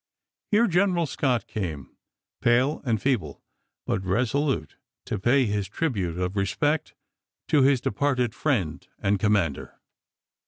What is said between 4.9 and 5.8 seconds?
to pay his